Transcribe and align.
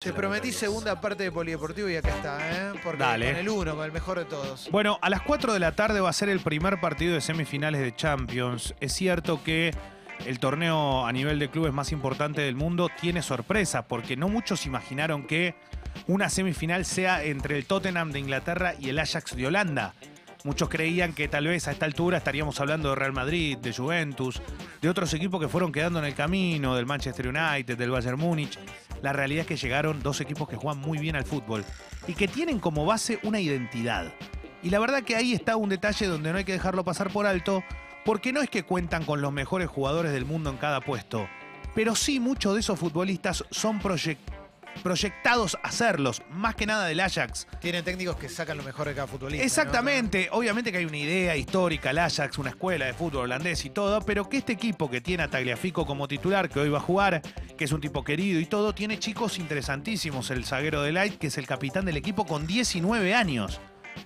Te 0.00 0.12
prometí 0.12 0.52
segunda 0.52 1.00
parte 1.00 1.24
de 1.24 1.32
Polideportivo 1.32 1.88
y 1.88 1.96
acá 1.96 2.10
está, 2.10 2.38
¿eh? 2.52 2.80
Porque 2.84 3.02
Dale. 3.02 3.32
con 3.32 3.36
el 3.36 3.48
uno, 3.48 3.74
con 3.74 3.84
el 3.84 3.90
mejor 3.90 4.16
de 4.20 4.26
todos. 4.26 4.68
Bueno, 4.70 4.96
a 5.02 5.10
las 5.10 5.22
4 5.22 5.52
de 5.52 5.58
la 5.58 5.72
tarde 5.72 6.00
va 6.00 6.08
a 6.08 6.12
ser 6.12 6.28
el 6.28 6.38
primer 6.38 6.78
partido 6.78 7.14
de 7.14 7.20
semifinales 7.20 7.80
de 7.80 7.96
Champions. 7.96 8.76
Es 8.78 8.92
cierto 8.92 9.42
que 9.42 9.74
el 10.24 10.38
torneo 10.38 11.04
a 11.04 11.10
nivel 11.10 11.40
de 11.40 11.50
clubes 11.50 11.72
más 11.72 11.90
importante 11.90 12.42
del 12.42 12.54
mundo 12.54 12.88
tiene 13.00 13.22
sorpresa, 13.22 13.88
porque 13.88 14.16
no 14.16 14.28
muchos 14.28 14.66
imaginaron 14.66 15.26
que 15.26 15.56
una 16.06 16.28
semifinal 16.28 16.84
sea 16.84 17.24
entre 17.24 17.58
el 17.58 17.66
Tottenham 17.66 18.12
de 18.12 18.20
Inglaterra 18.20 18.74
y 18.78 18.90
el 18.90 19.00
Ajax 19.00 19.34
de 19.34 19.48
Holanda. 19.48 19.94
Muchos 20.44 20.68
creían 20.68 21.12
que 21.12 21.26
tal 21.26 21.48
vez 21.48 21.66
a 21.66 21.72
esta 21.72 21.86
altura 21.86 22.18
estaríamos 22.18 22.60
hablando 22.60 22.90
de 22.90 22.94
Real 22.94 23.12
Madrid, 23.12 23.58
de 23.58 23.74
Juventus, 23.74 24.40
de 24.80 24.88
otros 24.88 25.12
equipos 25.12 25.40
que 25.40 25.48
fueron 25.48 25.72
quedando 25.72 25.98
en 25.98 26.04
el 26.04 26.14
camino, 26.14 26.76
del 26.76 26.86
Manchester 26.86 27.26
United, 27.26 27.76
del 27.76 27.90
Bayern 27.90 28.16
Múnich. 28.16 28.56
La 29.02 29.12
realidad 29.12 29.42
es 29.42 29.46
que 29.46 29.56
llegaron 29.56 30.02
dos 30.02 30.20
equipos 30.20 30.48
que 30.48 30.56
juegan 30.56 30.80
muy 30.80 30.98
bien 30.98 31.16
al 31.16 31.24
fútbol 31.24 31.64
y 32.06 32.14
que 32.14 32.28
tienen 32.28 32.58
como 32.58 32.84
base 32.84 33.18
una 33.22 33.40
identidad. 33.40 34.12
Y 34.62 34.70
la 34.70 34.80
verdad 34.80 35.02
que 35.04 35.14
ahí 35.14 35.34
está 35.34 35.56
un 35.56 35.68
detalle 35.68 36.06
donde 36.06 36.32
no 36.32 36.38
hay 36.38 36.44
que 36.44 36.52
dejarlo 36.52 36.84
pasar 36.84 37.10
por 37.10 37.26
alto, 37.26 37.62
porque 38.04 38.32
no 38.32 38.40
es 38.40 38.50
que 38.50 38.64
cuentan 38.64 39.04
con 39.04 39.20
los 39.20 39.32
mejores 39.32 39.68
jugadores 39.68 40.12
del 40.12 40.24
mundo 40.24 40.50
en 40.50 40.56
cada 40.56 40.80
puesto, 40.80 41.28
pero 41.74 41.94
sí 41.94 42.18
muchos 42.18 42.54
de 42.54 42.60
esos 42.60 42.78
futbolistas 42.78 43.44
son 43.50 43.80
proyec- 43.80 44.16
proyectados 44.78 45.58
a 45.62 45.72
serlos, 45.72 46.22
más 46.30 46.54
que 46.54 46.66
nada 46.66 46.86
del 46.86 47.00
Ajax. 47.00 47.46
Tienen 47.60 47.84
técnicos 47.84 48.16
que 48.16 48.28
sacan 48.28 48.56
lo 48.56 48.62
mejor 48.62 48.88
de 48.88 48.94
cada 48.94 49.06
futbolista. 49.06 49.42
¿no? 49.42 49.46
Exactamente, 49.46 50.28
obviamente 50.32 50.72
que 50.72 50.78
hay 50.78 50.84
una 50.84 50.96
idea 50.96 51.36
histórica, 51.36 51.90
el 51.90 51.98
Ajax, 51.98 52.38
una 52.38 52.50
escuela 52.50 52.86
de 52.86 52.94
fútbol 52.94 53.24
holandés 53.24 53.64
y 53.64 53.70
todo, 53.70 54.00
pero 54.02 54.28
que 54.28 54.38
este 54.38 54.52
equipo 54.52 54.90
que 54.90 55.00
tiene 55.00 55.22
a 55.24 55.28
Tagliafico 55.28 55.86
como 55.86 56.08
titular, 56.08 56.48
que 56.48 56.60
hoy 56.60 56.68
va 56.68 56.78
a 56.78 56.82
jugar, 56.82 57.22
que 57.56 57.64
es 57.64 57.72
un 57.72 57.80
tipo 57.80 58.04
querido 58.04 58.40
y 58.40 58.46
todo, 58.46 58.74
tiene 58.74 58.98
chicos 58.98 59.38
interesantísimos, 59.38 60.30
el 60.30 60.44
zaguero 60.44 60.82
de 60.82 60.92
Light, 60.92 61.18
que 61.18 61.28
es 61.28 61.38
el 61.38 61.46
capitán 61.46 61.84
del 61.84 61.96
equipo 61.96 62.26
con 62.26 62.46
19 62.46 63.14
años. 63.14 63.60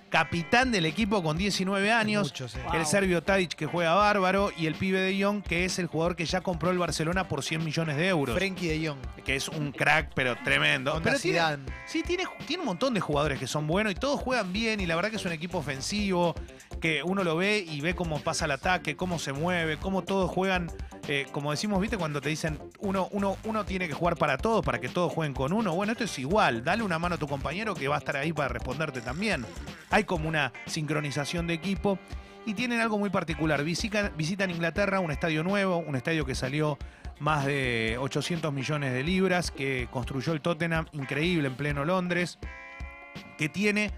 Capitán 0.09 0.71
del 0.71 0.85
equipo 0.85 1.23
con 1.23 1.37
19 1.37 1.91
años. 1.91 2.33
El 2.73 2.85
serbio 2.85 3.23
Tadic 3.23 3.53
que 3.53 3.65
juega 3.65 3.93
bárbaro 3.93 4.51
y 4.57 4.67
el 4.67 4.75
pibe 4.75 4.99
de 4.99 5.23
Jong 5.23 5.43
que 5.43 5.65
es 5.65 5.79
el 5.79 5.87
jugador 5.87 6.15
que 6.15 6.25
ya 6.25 6.41
compró 6.41 6.71
el 6.71 6.77
Barcelona 6.77 7.27
por 7.27 7.43
100 7.43 7.63
millones 7.63 7.97
de 7.97 8.07
euros. 8.07 8.35
Frenkie 8.35 8.67
de 8.67 8.87
Jong. 8.87 8.99
Que 9.23 9.35
es 9.35 9.47
un 9.49 9.71
crack, 9.71 10.11
pero 10.13 10.35
tremendo. 10.43 10.93
Onda 10.93 11.11
Pero 11.11 11.19
tiene-. 11.19 11.65
Sí, 11.85 12.03
tiene, 12.03 12.25
tiene 12.45 12.61
un 12.61 12.67
montón 12.67 12.93
de 12.93 12.99
jugadores 12.99 13.39
que 13.39 13.47
son 13.47 13.67
buenos 13.67 13.91
y 13.91 13.95
todos 13.95 14.19
juegan 14.19 14.51
bien 14.51 14.79
y 14.79 14.85
la 14.85 14.95
verdad 14.95 15.09
que 15.09 15.17
es 15.17 15.25
un 15.25 15.31
equipo 15.31 15.59
ofensivo, 15.59 16.35
que 16.81 17.01
uno 17.03 17.23
lo 17.23 17.35
ve 17.35 17.65
y 17.67 17.81
ve 17.81 17.95
cómo 17.95 18.19
pasa 18.19 18.45
el 18.45 18.51
ataque, 18.51 18.95
cómo 18.95 19.19
se 19.19 19.33
mueve, 19.33 19.77
cómo 19.77 20.03
todos 20.03 20.29
juegan, 20.29 20.69
eh, 21.07 21.25
como 21.31 21.51
decimos, 21.51 21.79
viste, 21.79 21.97
cuando 21.97 22.19
te 22.19 22.29
dicen 22.29 22.59
uno, 22.79 23.07
uno, 23.11 23.37
uno 23.45 23.65
tiene 23.65 23.87
que 23.87 23.93
jugar 23.93 24.17
para 24.17 24.37
todos, 24.37 24.65
para 24.65 24.79
que 24.79 24.89
todos 24.89 25.11
jueguen 25.11 25.33
con 25.33 25.53
uno. 25.53 25.73
Bueno, 25.73 25.93
esto 25.93 26.03
es 26.03 26.19
igual, 26.19 26.63
dale 26.63 26.83
una 26.83 26.99
mano 26.99 27.15
a 27.15 27.17
tu 27.17 27.27
compañero 27.27 27.73
que 27.73 27.87
va 27.87 27.95
a 27.95 27.99
estar 27.99 28.17
ahí 28.17 28.33
para 28.33 28.49
responderte 28.49 29.01
también. 29.01 29.45
Hay 29.93 30.05
como 30.05 30.27
una 30.27 30.51
sincronización 30.65 31.45
de 31.45 31.53
equipo. 31.53 31.99
Y 32.47 32.55
tienen 32.55 32.81
algo 32.81 32.97
muy 32.97 33.11
particular. 33.11 33.63
Visitan, 33.63 34.49
Inglaterra, 34.49 34.99
un 34.99 35.11
estadio 35.11 35.43
nuevo, 35.43 35.77
un 35.77 35.95
estadio 35.95 36.25
que 36.25 36.33
salió 36.33 36.79
más 37.19 37.45
de 37.45 37.97
800 37.99 38.51
millones 38.51 38.91
de 38.91 39.03
libras, 39.03 39.51
que 39.51 39.87
construyó 39.91 40.33
el 40.33 40.41
Tottenham, 40.41 40.87
increíble 40.93 41.47
en 41.47 41.55
pleno 41.55 41.85
Londres, 41.85 42.39
que 43.37 43.49
tiene 43.49 43.91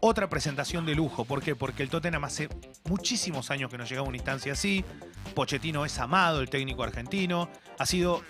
otra 0.00 0.28
presentación 0.28 0.84
de 0.84 0.94
lujo. 0.94 1.24
¿Por 1.24 1.42
qué? 1.42 1.56
Porque 1.56 1.82
el 1.82 1.88
Tottenham 1.88 2.24
hace 2.24 2.50
muchísimos 2.84 3.50
años 3.50 3.70
que 3.70 3.78
no 3.78 3.84
llegaba 3.84 4.04
a 4.04 4.08
una 4.08 4.18
instancia 4.18 4.52
así. 4.52 4.84
Pochettino 5.34 5.86
es 5.86 5.98
amado, 5.98 6.42
el 6.42 6.50
técnico 6.50 6.82
argentino. 6.82 7.48
Ha 7.78 7.86
sido 7.86 8.22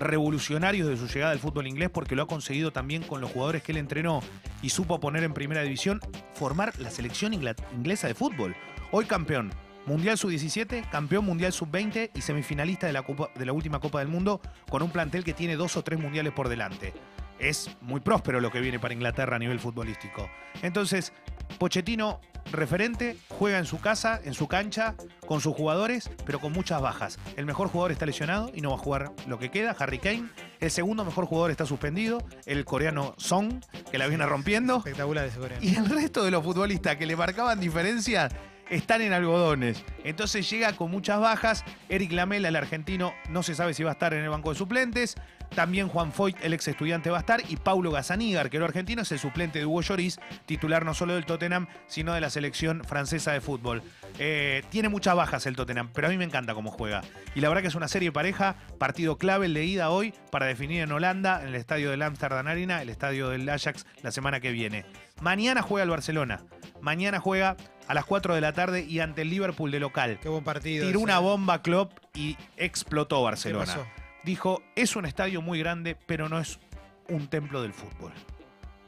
revolucionario 0.00 0.88
de 0.88 0.96
su 0.96 1.06
llegada 1.06 1.32
al 1.32 1.38
fútbol 1.38 1.66
inglés 1.66 1.90
porque 1.90 2.16
lo 2.16 2.22
ha 2.22 2.26
conseguido 2.26 2.72
también 2.72 3.02
con 3.02 3.20
los 3.20 3.30
jugadores 3.30 3.62
que 3.62 3.72
él 3.72 3.78
entrenó 3.78 4.22
y 4.62 4.70
supo 4.70 5.00
poner 5.00 5.24
en 5.24 5.34
primera 5.34 5.62
división, 5.62 6.00
formar 6.34 6.78
la 6.78 6.90
selección 6.90 7.32
inglesa 7.34 8.08
de 8.08 8.14
fútbol. 8.14 8.56
Hoy 8.90 9.04
campeón. 9.04 9.50
Mundial 9.86 10.18
Sub-17, 10.18 10.88
campeón 10.90 11.24
Mundial 11.24 11.52
Sub-20 11.52 12.10
y 12.14 12.20
semifinalista 12.20 12.86
de 12.86 12.92
la, 12.92 13.04
de 13.34 13.46
la 13.46 13.52
última 13.52 13.80
Copa 13.80 14.00
del 14.00 14.08
Mundo 14.08 14.40
con 14.68 14.82
un 14.82 14.90
plantel 14.90 15.24
que 15.24 15.32
tiene 15.32 15.56
dos 15.56 15.76
o 15.76 15.82
tres 15.82 15.98
mundiales 15.98 16.32
por 16.32 16.48
delante. 16.48 16.92
Es 17.38 17.74
muy 17.80 18.00
próspero 18.00 18.40
lo 18.40 18.52
que 18.52 18.60
viene 18.60 18.78
para 18.78 18.92
Inglaterra 18.92 19.36
a 19.36 19.38
nivel 19.38 19.58
futbolístico. 19.58 20.28
Entonces, 20.62 21.12
Pochettino, 21.58 22.20
referente, 22.52 23.16
juega 23.28 23.58
en 23.58 23.66
su 23.66 23.80
casa, 23.80 24.20
en 24.24 24.34
su 24.34 24.48
cancha, 24.48 24.94
con 25.26 25.40
sus 25.40 25.54
jugadores, 25.54 26.10
pero 26.26 26.40
con 26.40 26.52
muchas 26.52 26.80
bajas. 26.80 27.18
El 27.36 27.46
mejor 27.46 27.68
jugador 27.68 27.92
está 27.92 28.06
lesionado 28.06 28.50
y 28.54 28.60
no 28.60 28.70
va 28.70 28.76
a 28.76 28.78
jugar 28.78 29.12
lo 29.26 29.38
que 29.38 29.50
queda, 29.50 29.76
Harry 29.78 29.98
Kane. 29.98 30.28
El 30.60 30.70
segundo 30.70 31.04
mejor 31.04 31.26
jugador 31.26 31.50
está 31.50 31.66
suspendido, 31.66 32.22
el 32.46 32.64
coreano 32.64 33.14
Song, 33.16 33.62
que 33.90 33.98
la 33.98 34.06
viene 34.06 34.26
rompiendo. 34.26 34.78
Espectacular 34.78 35.24
ese 35.24 35.38
coreano. 35.38 35.64
Y 35.64 35.74
el 35.76 35.88
resto 35.88 36.24
de 36.24 36.30
los 36.30 36.44
futbolistas 36.44 36.96
que 36.96 37.06
le 37.06 37.16
marcaban 37.16 37.60
diferencia 37.60 38.28
están 38.70 39.02
en 39.02 39.12
algodones. 39.12 39.84
Entonces 40.04 40.48
llega 40.48 40.72
con 40.74 40.90
muchas 40.90 41.20
bajas. 41.20 41.64
Eric 41.88 42.12
Lamela, 42.12 42.48
el 42.48 42.56
argentino, 42.56 43.12
no 43.28 43.42
se 43.42 43.54
sabe 43.54 43.74
si 43.74 43.82
va 43.82 43.90
a 43.90 43.92
estar 43.92 44.14
en 44.14 44.22
el 44.22 44.30
banco 44.30 44.50
de 44.50 44.56
suplentes. 44.56 45.16
También 45.54 45.88
Juan 45.88 46.12
Foyt, 46.12 46.36
el 46.42 46.54
ex 46.54 46.68
estudiante, 46.68 47.10
va 47.10 47.18
a 47.18 47.20
estar. 47.20 47.42
Y 47.48 47.56
Paulo 47.56 47.90
Gazzaniga, 47.90 48.40
arquero 48.40 48.64
argentino, 48.64 49.02
es 49.02 49.10
el 49.10 49.18
suplente 49.18 49.58
de 49.58 49.66
Hugo 49.66 49.82
Lloris, 49.82 50.20
titular 50.46 50.84
no 50.84 50.94
solo 50.94 51.14
del 51.14 51.26
Tottenham, 51.26 51.66
sino 51.88 52.14
de 52.14 52.20
la 52.20 52.30
selección 52.30 52.84
francesa 52.84 53.32
de 53.32 53.40
fútbol. 53.40 53.82
Eh, 54.20 54.62
tiene 54.70 54.88
muchas 54.88 55.16
bajas 55.16 55.46
el 55.46 55.56
Tottenham, 55.56 55.90
pero 55.92 56.06
a 56.06 56.10
mí 56.10 56.16
me 56.16 56.24
encanta 56.24 56.54
cómo 56.54 56.70
juega. 56.70 57.02
Y 57.34 57.40
la 57.40 57.48
verdad 57.48 57.62
que 57.62 57.68
es 57.68 57.74
una 57.74 57.88
serie 57.88 58.12
pareja, 58.12 58.54
partido 58.78 59.18
clave 59.18 59.46
el 59.46 59.54
de 59.54 59.64
ida 59.64 59.90
hoy 59.90 60.14
para 60.30 60.46
definir 60.46 60.82
en 60.82 60.92
Holanda, 60.92 61.42
en 61.42 61.48
el 61.48 61.56
estadio 61.56 61.90
del 61.90 62.02
Amsterdam 62.02 62.46
Arena, 62.46 62.80
el 62.80 62.88
estadio 62.88 63.28
del 63.28 63.48
Ajax, 63.48 63.86
la 64.02 64.12
semana 64.12 64.38
que 64.38 64.52
viene. 64.52 64.84
Mañana 65.20 65.62
juega 65.62 65.82
el 65.82 65.90
Barcelona. 65.90 66.44
Mañana 66.80 67.18
juega 67.18 67.56
a 67.90 67.94
las 67.94 68.04
4 68.04 68.36
de 68.36 68.40
la 68.40 68.52
tarde 68.52 68.84
y 68.84 69.00
ante 69.00 69.22
el 69.22 69.30
Liverpool 69.30 69.72
de 69.72 69.80
local. 69.80 70.20
Qué 70.22 70.28
buen 70.28 70.44
partido. 70.44 70.86
Tiró 70.86 71.00
ese. 71.00 71.02
una 71.02 71.18
bomba 71.18 71.60
Klopp 71.60 71.92
y 72.14 72.36
explotó 72.56 73.16
¿Qué 73.16 73.24
Barcelona. 73.24 73.66
pasó? 73.66 73.86
Dijo, 74.22 74.62
es 74.76 74.94
un 74.94 75.06
estadio 75.06 75.42
muy 75.42 75.58
grande, 75.58 75.96
pero 76.06 76.28
no 76.28 76.38
es 76.38 76.60
un 77.08 77.26
templo 77.26 77.62
del 77.62 77.72
fútbol. 77.72 78.12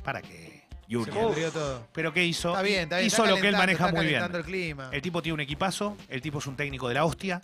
¿Para 0.04 0.22
qué? 0.22 0.62
Todo. 1.52 1.88
¿Pero 1.92 2.12
qué 2.12 2.24
hizo? 2.24 2.50
Está 2.50 2.62
bien, 2.62 2.82
está 2.82 2.96
bien. 2.98 3.08
Hizo 3.08 3.24
está 3.24 3.34
lo 3.34 3.40
que 3.40 3.48
él 3.48 3.56
maneja 3.56 3.86
está 3.86 3.96
muy 3.96 4.06
bien. 4.06 4.20
calentando 4.20 4.38
el 4.38 4.44
clima. 4.44 4.90
El 4.92 5.02
tipo 5.02 5.20
tiene 5.20 5.34
un 5.34 5.40
equipazo, 5.40 5.96
el 6.08 6.22
tipo 6.22 6.38
es 6.38 6.46
un 6.46 6.54
técnico 6.54 6.86
de 6.86 6.94
la 6.94 7.04
hostia, 7.04 7.40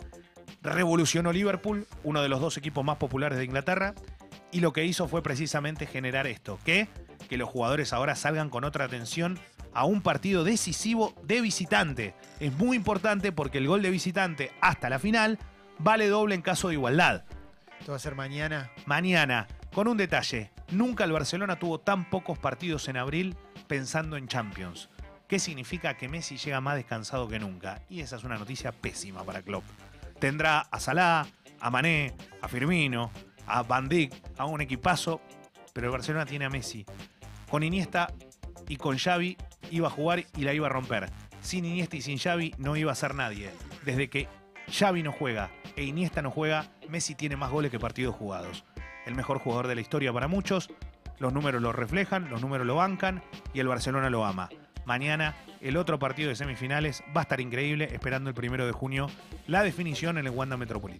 revolucionó 0.61 1.33
Liverpool, 1.33 1.87
uno 2.05 2.21
de 2.21 2.29
los 2.29 2.39
dos 2.39 2.55
equipos 2.55 2.85
más 2.85 2.95
populares 2.95 3.37
de 3.37 3.43
Inglaterra, 3.43 3.95
y 4.53 4.61
lo 4.61 4.71
que 4.71 4.85
hizo 4.85 5.09
fue 5.09 5.21
precisamente 5.21 5.87
generar 5.87 6.25
esto, 6.25 6.57
que 6.63 6.87
que 7.27 7.37
los 7.37 7.49
jugadores 7.49 7.93
ahora 7.93 8.15
salgan 8.15 8.49
con 8.49 8.63
otra 8.63 8.85
atención 8.85 9.39
a 9.73 9.85
un 9.85 10.01
partido 10.01 10.43
decisivo 10.43 11.13
de 11.23 11.41
visitante. 11.41 12.15
Es 12.39 12.53
muy 12.53 12.77
importante 12.77 13.31
porque 13.31 13.59
el 13.59 13.67
gol 13.67 13.81
de 13.81 13.89
visitante 13.89 14.51
hasta 14.61 14.89
la 14.89 14.99
final 14.99 15.39
vale 15.77 16.07
doble 16.07 16.35
en 16.35 16.41
caso 16.41 16.67
de 16.67 16.75
igualdad. 16.75 17.23
Esto 17.79 17.91
va 17.91 17.97
a 17.97 17.99
ser 17.99 18.15
mañana. 18.15 18.71
Mañana, 18.85 19.47
con 19.73 19.87
un 19.87 19.97
detalle, 19.97 20.51
nunca 20.71 21.03
el 21.03 21.11
Barcelona 21.11 21.57
tuvo 21.57 21.79
tan 21.79 22.09
pocos 22.09 22.37
partidos 22.37 22.87
en 22.87 22.97
abril 22.97 23.35
pensando 23.67 24.17
en 24.17 24.27
Champions. 24.27 24.89
¿Qué 25.27 25.39
significa 25.39 25.95
que 25.95 26.09
Messi 26.09 26.37
llega 26.37 26.59
más 26.59 26.75
descansado 26.75 27.27
que 27.27 27.39
nunca? 27.39 27.83
Y 27.87 28.01
esa 28.01 28.15
es 28.15 28.23
una 28.23 28.37
noticia 28.37 28.71
pésima 28.71 29.23
para 29.23 29.43
Klopp. 29.43 29.63
Tendrá 30.19 30.61
a 30.61 30.79
Salah, 30.79 31.27
a 31.59 31.69
Mané, 31.69 32.15
a 32.41 32.47
Firmino, 32.47 33.11
a 33.45 33.61
Van 33.61 33.87
Dijk, 33.87 34.13
a 34.37 34.45
un 34.45 34.61
equipazo, 34.61 35.21
pero 35.71 35.87
el 35.87 35.91
Barcelona 35.91 36.25
tiene 36.25 36.45
a 36.45 36.49
Messi. 36.49 36.85
Con 37.49 37.63
Iniesta 37.63 38.11
y 38.67 38.77
con 38.77 38.97
Xavi 38.97 39.37
iba 39.71 39.87
a 39.87 39.91
jugar 39.91 40.25
y 40.35 40.41
la 40.41 40.53
iba 40.53 40.67
a 40.67 40.69
romper. 40.69 41.09
Sin 41.41 41.65
Iniesta 41.65 41.97
y 41.97 42.01
sin 42.01 42.17
Xavi 42.17 42.53
no 42.57 42.75
iba 42.75 42.91
a 42.91 42.95
ser 42.95 43.15
nadie. 43.15 43.51
Desde 43.85 44.09
que 44.09 44.27
Xavi 44.71 45.03
no 45.03 45.11
juega 45.11 45.51
e 45.75 45.83
Iniesta 45.83 46.21
no 46.21 46.31
juega, 46.31 46.71
Messi 46.89 47.15
tiene 47.15 47.35
más 47.35 47.51
goles 47.51 47.71
que 47.71 47.79
partidos 47.79 48.15
jugados. 48.15 48.65
El 49.05 49.15
mejor 49.15 49.39
jugador 49.39 49.67
de 49.67 49.75
la 49.75 49.81
historia 49.81 50.11
para 50.11 50.27
muchos, 50.27 50.69
los 51.19 51.33
números 51.33 51.61
lo 51.61 51.71
reflejan, 51.71 52.29
los 52.29 52.41
números 52.41 52.67
lo 52.67 52.75
bancan 52.75 53.23
y 53.53 53.59
el 53.59 53.67
Barcelona 53.67 54.09
lo 54.09 54.25
ama. 54.25 54.49
Mañana 54.85 55.35
el 55.61 55.77
otro 55.77 55.99
partido 55.99 56.29
de 56.29 56.35
semifinales 56.35 57.03
va 57.15 57.21
a 57.21 57.23
estar 57.23 57.41
increíble, 57.41 57.89
esperando 57.91 58.29
el 58.29 58.35
primero 58.35 58.65
de 58.65 58.71
junio 58.71 59.07
la 59.47 59.63
definición 59.63 60.17
en 60.17 60.25
el 60.25 60.31
Wanda 60.31 60.57
Metropolitano. 60.57 60.97